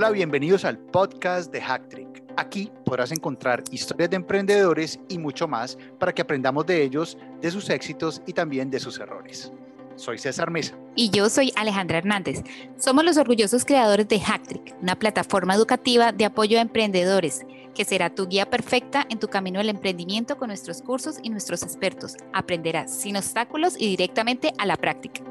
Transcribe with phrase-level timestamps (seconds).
[0.00, 2.24] Hola, bienvenidos al podcast de Hacktrick.
[2.38, 7.50] Aquí podrás encontrar historias de emprendedores y mucho más para que aprendamos de ellos, de
[7.50, 9.52] sus éxitos y también de sus errores.
[9.96, 10.74] Soy César Mesa.
[10.96, 12.42] Y yo soy Alejandra Hernández.
[12.78, 17.44] Somos los orgullosos creadores de Hacktrick, una plataforma educativa de apoyo a emprendedores
[17.74, 21.62] que será tu guía perfecta en tu camino al emprendimiento con nuestros cursos y nuestros
[21.62, 22.16] expertos.
[22.32, 25.22] Aprenderás sin obstáculos y directamente a la práctica.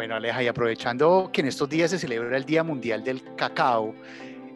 [0.00, 3.94] Bueno, Aleja, y aprovechando que en estos días se celebra el Día Mundial del Cacao,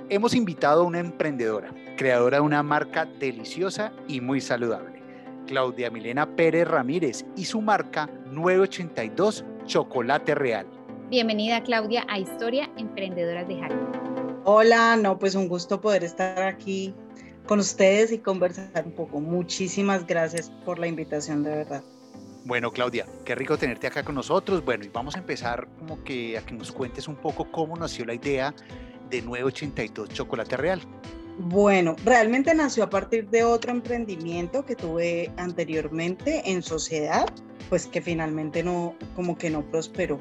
[0.09, 5.03] hemos invitado a una emprendedora, creadora de una marca deliciosa y muy saludable,
[5.47, 10.67] Claudia Milena Pérez Ramírez y su marca 982 Chocolate Real.
[11.11, 13.75] Bienvenida Claudia a Historia Emprendedoras de Hack.
[14.45, 16.95] Hola, no, pues un gusto poder estar aquí
[17.45, 19.21] con ustedes y conversar un poco.
[19.21, 21.85] Muchísimas gracias por la invitación, de verdad.
[22.45, 24.63] Bueno, Claudia, qué rico tenerte acá con nosotros.
[24.63, 28.05] Bueno, y vamos a empezar como que a que nos cuentes un poco cómo nació
[28.05, 28.55] la idea
[29.09, 30.81] de 982 Chocolate Real.
[31.39, 37.27] Bueno, realmente nació a partir de otro emprendimiento que tuve anteriormente en sociedad,
[37.71, 40.21] pues que finalmente no, como que no prosperó.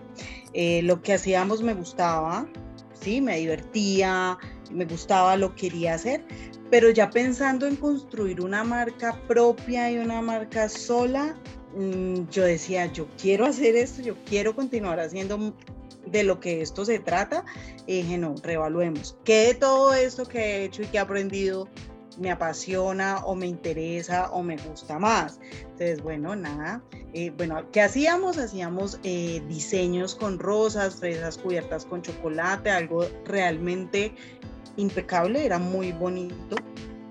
[0.54, 2.48] Eh, lo que hacíamos me gustaba,
[2.94, 4.38] sí, me divertía,
[4.72, 6.26] me gustaba, lo quería hacer,
[6.72, 11.36] pero ya pensando en construir una marca propia y una marca sola,
[12.30, 15.54] yo decía, yo quiero hacer esto, yo quiero continuar haciendo
[16.06, 17.46] de lo que esto se trata.
[17.88, 19.18] Y dije, no, reevaluemos.
[19.24, 21.68] ¿Qué de todo esto que he hecho y que he aprendido
[22.20, 25.40] me apasiona o me interesa o me gusta más?
[25.62, 26.84] Entonces, bueno, nada.
[27.14, 28.38] Eh, bueno, ¿qué hacíamos?
[28.38, 34.14] Hacíamos eh, diseños con rosas, fresas cubiertas con chocolate, algo realmente
[34.76, 36.56] impecable, era muy bonito,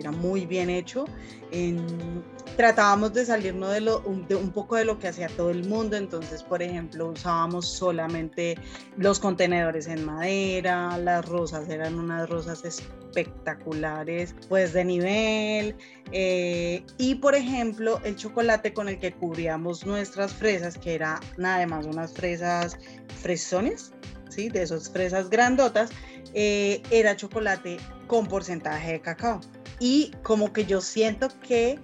[0.02, 1.06] era muy bien hecho.
[1.50, 2.22] En,
[2.56, 5.96] tratábamos de salirnos de, lo, de un poco de lo que hacía todo el mundo,
[5.96, 8.56] entonces, por ejemplo, usábamos solamente
[8.96, 15.76] los contenedores en madera, las rosas eran unas rosas espectaculares, pues de nivel,
[16.12, 21.66] eh, y por ejemplo, el chocolate con el que cubríamos nuestras fresas, que era nada
[21.66, 22.78] más unas fresas
[23.20, 23.92] fresones,
[24.32, 24.48] ¿sí?
[24.48, 25.90] De esas fresas grandotas,
[26.34, 29.40] eh, era chocolate con porcentaje de cacao.
[29.78, 31.78] Y como que yo siento que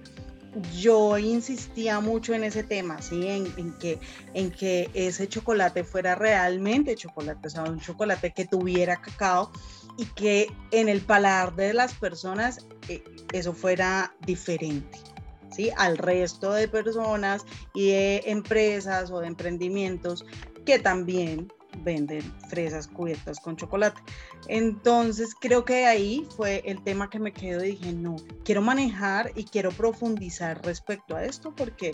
[0.79, 3.27] yo insistía mucho en ese tema, ¿sí?
[3.27, 3.99] En, que,
[4.33, 9.51] en que ese chocolate fuera realmente chocolate, o sea, un chocolate que tuviera cacao
[9.97, 14.97] y que en el paladar de las personas eh, eso fuera diferente.
[15.51, 15.71] ¿Sí?
[15.77, 17.43] al resto de personas
[17.73, 20.23] y de empresas o de emprendimientos
[20.63, 21.51] que también
[21.83, 24.01] venden fresas cubiertas con chocolate.
[24.47, 29.31] Entonces creo que ahí fue el tema que me quedó y dije, no, quiero manejar
[29.35, 31.91] y quiero profundizar respecto a esto porque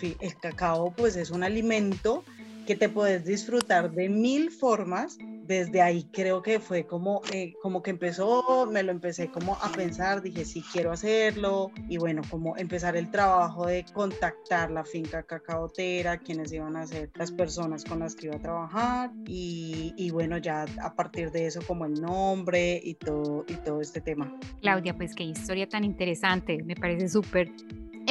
[0.00, 2.24] el cacao pues es un alimento
[2.66, 7.82] que te puedes disfrutar de mil formas desde ahí creo que fue como, eh, como
[7.82, 12.56] que empezó, me lo empecé como a pensar, dije, sí, quiero hacerlo, y bueno, como
[12.56, 18.00] empezar el trabajo de contactar la finca cacaotera, quienes iban a ser las personas con
[18.00, 22.00] las que iba a trabajar, y, y bueno, ya a partir de eso como el
[22.00, 24.32] nombre y todo, y todo este tema.
[24.60, 27.50] Claudia, pues qué historia tan interesante, me parece súper.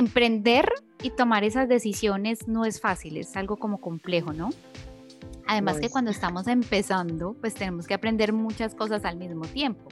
[0.01, 0.67] Emprender
[1.03, 4.49] y tomar esas decisiones no es fácil, es algo como complejo, ¿no?
[5.45, 9.89] Además que cuando estamos empezando, pues tenemos que aprender muchas cosas al mismo tiempo.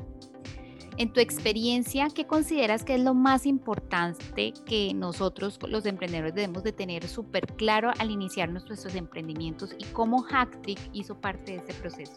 [0.98, 6.64] En tu experiencia, ¿qué consideras que es lo más importante que nosotros, los emprendedores, debemos
[6.64, 11.74] de tener súper claro al iniciar nuestros emprendimientos y cómo Hacktrick hizo parte de ese
[11.76, 12.16] proceso?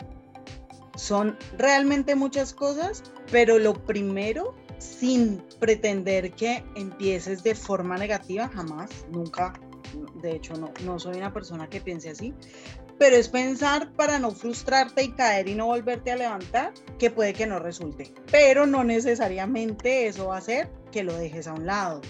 [0.96, 8.90] Son realmente muchas cosas, pero lo primero, sin pretender que empieces de forma negativa, jamás,
[9.10, 9.52] nunca,
[10.22, 12.34] de hecho no, no soy una persona que piense así,
[12.98, 17.32] pero es pensar para no frustrarte y caer y no volverte a levantar, que puede
[17.32, 18.12] que no resulte.
[18.30, 22.00] Pero no necesariamente eso va a hacer que lo dejes a un lado.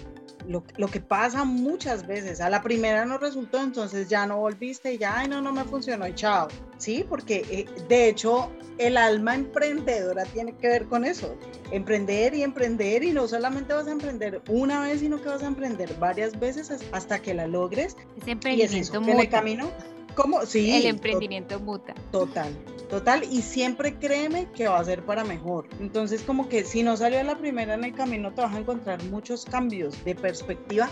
[0.48, 4.92] Lo, lo, que pasa muchas veces, a la primera no resultó, entonces ya no volviste
[4.94, 6.48] y ya, ay, no, no me funcionó y chao.
[6.78, 11.36] Sí, porque eh, de hecho el alma emprendedora tiene que ver con eso.
[11.70, 15.46] Emprender y emprender y no solamente vas a emprender una vez, sino que vas a
[15.46, 17.96] emprender varias veces hasta que la logres.
[18.20, 19.70] Ese emprendimiento y en el camino
[20.14, 20.44] ¿Cómo?
[20.44, 20.70] Sí.
[20.72, 21.94] El emprendimiento muta.
[22.10, 22.52] Total,
[22.92, 23.24] total.
[23.30, 25.66] Y siempre créeme que va a ser para mejor.
[25.80, 29.02] Entonces, como que si no salió la primera en el camino, te vas a encontrar
[29.04, 30.90] muchos cambios de perspectiva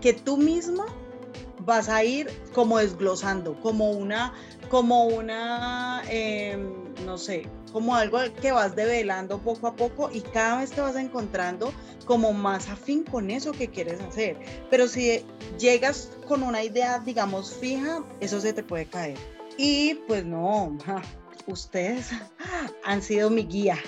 [0.00, 0.86] que tú mismo
[1.58, 4.32] vas a ir como desglosando, como una,
[4.70, 6.72] como una, em,
[7.04, 10.96] no sé, como algo que vas develando poco a poco y cada vez te vas
[10.96, 11.70] encontrando
[12.06, 14.38] como más afín con eso que quieres hacer.
[14.70, 15.22] Pero si
[15.58, 19.18] llegas con una idea, digamos, fija, eso se te puede caer.
[19.58, 20.76] Y pues no,
[21.46, 22.10] ustedes
[22.84, 23.78] han sido mi guía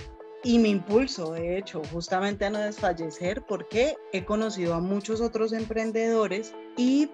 [0.43, 5.53] y mi impulso, de hecho, justamente a no desfallecer, porque he conocido a muchos otros
[5.53, 7.09] emprendedores y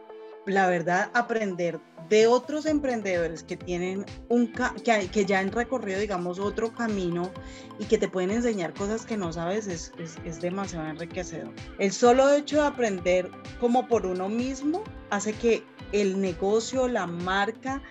[0.47, 6.39] la verdad, aprender de otros emprendedores que tienen un que, que, ya han recorrido, digamos,
[6.39, 7.31] otro camino
[7.79, 9.93] y que te pueden enseñar cosas que no sabes es,
[10.25, 11.53] es, demasiado enriquecedor.
[11.79, 15.63] El solo hecho de aprender como por uno mismo hace que
[15.93, 17.83] el negocio, la marca,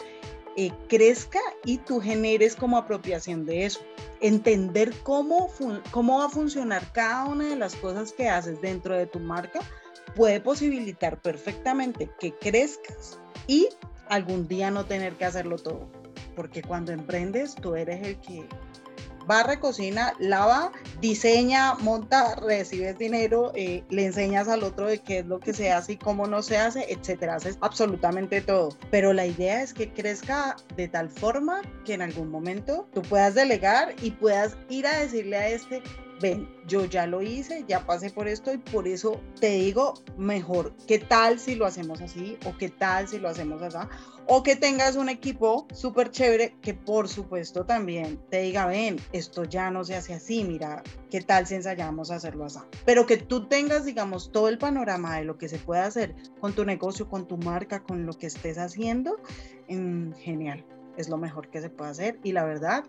[0.62, 3.80] eh, crezca y tú generes como apropiación de eso.
[4.20, 5.50] Entender cómo,
[5.92, 9.62] cómo va a funcionar cada una de las cosas que haces dentro de tu marca
[10.18, 13.70] puede posibilitar perfectamente que crezcas y
[14.10, 15.88] algún día no tener que hacerlo todo.
[16.36, 18.46] Porque cuando emprendes, tú eres el que
[19.30, 20.72] barre, cocina, lava,
[21.02, 25.72] diseña, monta, recibes dinero, eh, le enseñas al otro de qué es lo que se
[25.72, 27.36] hace y cómo no se hace, etcétera.
[27.36, 28.76] Haces absolutamente todo.
[28.90, 33.36] Pero la idea es que crezca de tal forma que en algún momento tú puedas
[33.36, 35.84] delegar y puedas ir a decirle a este,
[36.22, 40.76] ven, yo ya lo hice, ya pasé por esto y por eso te digo mejor,
[40.88, 42.38] ¿qué tal si lo hacemos así?
[42.46, 43.78] ¿O qué tal si lo hacemos así?
[44.28, 49.44] O que tengas un equipo súper chévere que por supuesto también te diga, ven, esto
[49.44, 52.60] ya no se hace así, mira, ¿qué tal si ensayamos a hacerlo así?
[52.86, 56.54] Pero que tú tengas, digamos, todo el panorama de lo que se puede hacer con
[56.54, 59.18] tu negocio, con tu marca, con lo que estés haciendo,
[59.68, 60.66] mm, genial,
[60.98, 62.84] es lo mejor que se puede hacer y la verdad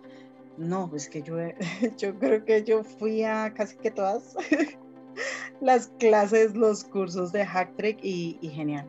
[0.60, 1.36] no, pues que yo,
[1.96, 4.36] yo creo que yo fui a casi que todas
[5.60, 8.86] las clases, los cursos de Hacktrick y, y genial.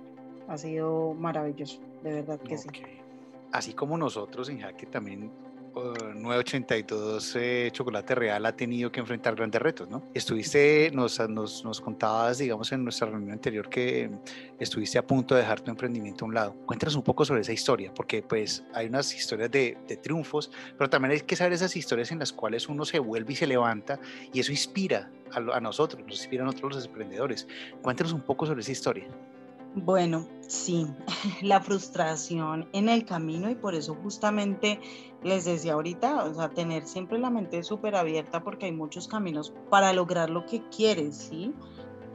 [0.50, 2.68] Ha sido maravilloso, de verdad que sí.
[3.54, 5.32] Así como nosotros en Hacktrick también
[5.74, 10.04] 982 eh, Chocolate Real ha tenido que enfrentar grandes retos, ¿no?
[10.14, 14.10] Estuviste, nos, nos, nos, contabas, digamos, en nuestra reunión anterior que
[14.60, 16.56] estuviste a punto de dejar tu emprendimiento a un lado.
[16.66, 21.12] Cuéntanos un poco sobre esa historia, porque pues hay unas historias de, triunfos, pero también
[21.14, 24.00] hay que saber esas historias en las cuales uno se vuelve y se levanta
[24.34, 27.48] y eso inspira a, nosotros, nos inspira a nosotros los emprendedores.
[27.82, 29.08] Cuéntanos un poco sobre esa historia.
[29.74, 30.86] Bueno, sí,
[31.42, 34.82] la frustración en el camino y por eso justamente
[35.24, 39.54] les decía ahorita, o sea, tener siempre la mente súper abierta porque hay muchos caminos
[39.70, 41.54] para lograr lo que quieres, ¿sí?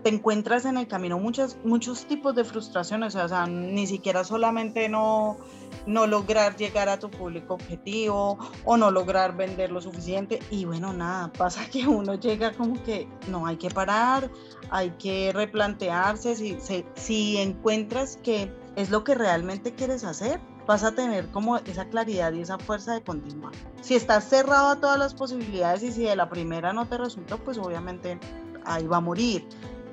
[0.07, 4.89] Te encuentras en el camino muchos, muchos tipos de frustraciones, o sea, ni siquiera solamente
[4.89, 5.37] no,
[5.85, 10.39] no lograr llegar a tu público objetivo o no lograr vender lo suficiente.
[10.49, 14.31] Y bueno, nada, pasa que uno llega como que no hay que parar,
[14.71, 16.57] hay que replantearse, si,
[16.95, 20.39] si encuentras que es lo que realmente quieres hacer,
[20.69, 23.55] vas a tener como esa claridad y esa fuerza de continuar.
[23.81, 27.39] Si estás cerrado a todas las posibilidades y si de la primera no te resultó,
[27.39, 28.21] pues obviamente
[28.65, 29.45] ahí va a morir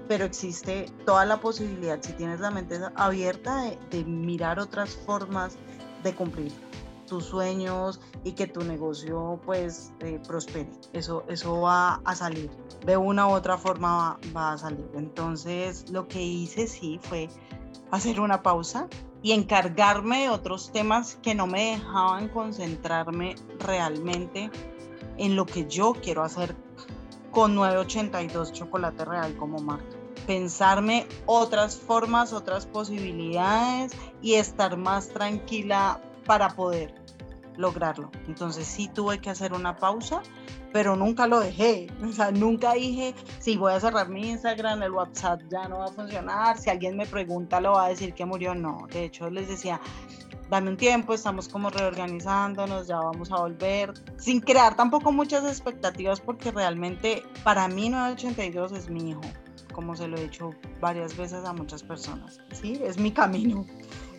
[0.08, 5.58] pero existe toda la posibilidad, si tienes la mente abierta, de, mirar otras formas
[6.04, 6.52] de cumplir
[7.08, 10.70] tus sueños y que tu negocio pues eh, prospere.
[10.94, 12.50] Eso, eso va a salir,
[12.86, 14.90] de una u otra forma va, a salir.
[14.96, 17.30] Entonces lo que hice sí fue
[17.92, 18.88] hacer una pausa
[19.22, 24.50] y encargarme de otros temas que no me dejaban concentrarme realmente
[25.18, 26.56] en lo que yo quiero hacer
[27.34, 29.98] con 982 Chocolate Real como marca.
[30.28, 33.92] Pensarme otras formas, otras posibilidades
[34.22, 36.94] y estar más tranquila para poder
[37.58, 38.12] lograrlo.
[38.28, 40.22] Entonces sí tuve que hacer una pausa,
[40.72, 41.88] pero nunca lo dejé.
[42.08, 45.86] O sea, nunca dije, si voy a cerrar mi Instagram, el WhatsApp ya no va
[45.86, 46.58] a funcionar.
[46.58, 48.54] Si alguien me pregunta, lo va a decir que murió.
[48.56, 49.82] No, de hecho les decía,
[50.50, 56.20] dame un tiempo, estamos como reorganizándonos, ya vamos a volver, sin crear tampoco muchas expectativas
[56.20, 59.22] porque realmente para mí 982 es mi hijo,
[59.74, 62.80] como se lo he dicho varias veces a muchas personas, ¿sí?
[62.84, 63.66] Es mi camino,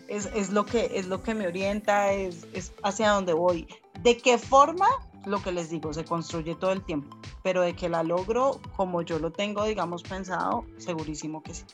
[0.07, 3.67] es, es lo, que, es lo que me orienta, es, es hacia dónde voy.
[4.01, 4.87] ¿De qué forma?
[5.25, 9.01] Lo que les digo, se construye todo el tiempo, pero de que la logro como
[9.01, 11.65] yo lo tengo, digamos, pensado, segurísimo que sí.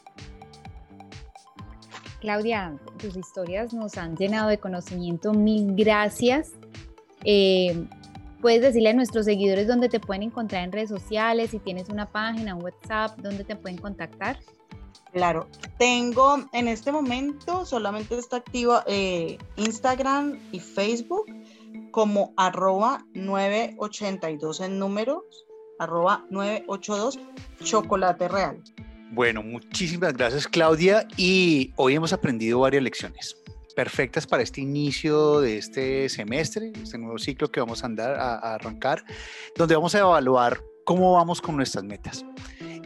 [2.21, 5.33] Claudia, tus historias nos han llenado de conocimiento.
[5.33, 6.51] Mil gracias.
[7.23, 7.87] Eh,
[8.41, 12.05] puedes decirle a nuestros seguidores dónde te pueden encontrar en redes sociales, si tienes una
[12.11, 14.39] página, un WhatsApp, dónde te pueden contactar.
[15.11, 15.47] Claro,
[15.79, 21.25] tengo en este momento solamente está activo eh, Instagram y Facebook
[21.89, 25.23] como arroba 982 en números,
[25.79, 27.19] arroba 982
[27.63, 28.61] chocolate real.
[29.13, 33.35] Bueno, muchísimas gracias Claudia y hoy hemos aprendido varias lecciones
[33.75, 38.55] perfectas para este inicio de este semestre, este nuevo ciclo que vamos a andar a,
[38.55, 39.03] arrancar,
[39.57, 42.25] donde vamos a evaluar cómo vamos con nuestras metas.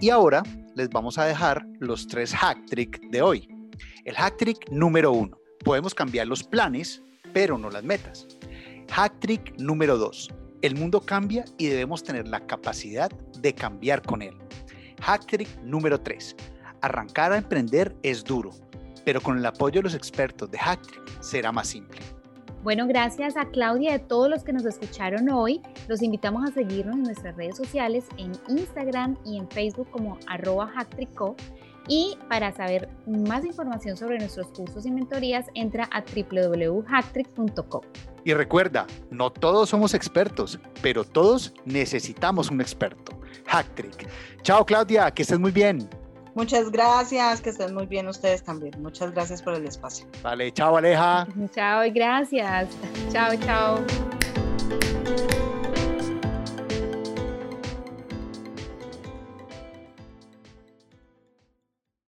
[0.02, 0.42] Y ahora
[0.76, 3.48] les vamos a dejar los tres hack trick de hoy.
[4.04, 7.04] El hack trick número uno, podemos cambiar los planes,
[7.34, 8.28] pero no las metas.
[8.92, 10.30] Hack trick número 2.
[10.64, 14.36] El mundo cambia y debemos tener la capacidad de cambiar con él.
[15.06, 16.36] Hack trick número 3.
[16.82, 18.50] Arrancar a emprender es duro,
[19.04, 22.00] pero con el apoyo de los expertos de Hack trick será más simple.
[22.64, 25.62] Bueno, gracias a Claudia y a todos los que nos escucharon hoy.
[25.88, 30.72] Los invitamos a seguirnos en nuestras redes sociales, en Instagram y en Facebook como arroba
[30.74, 31.36] hacktrico.
[31.88, 37.82] Y para saber más información sobre nuestros cursos y mentorías, entra a www.hacktrick.com.
[38.24, 43.15] Y recuerda, no todos somos expertos, pero todos necesitamos un experto.
[43.46, 44.08] Hacktrick.
[44.42, 45.88] Chao Claudia, que estés muy bien.
[46.36, 48.74] Muchas gracias, que estén muy bien ustedes también.
[48.82, 50.06] Muchas gracias por el espacio.
[50.22, 51.26] Vale, chao Aleja.
[51.54, 52.68] Chao y gracias.
[53.12, 54.15] Chao, chao.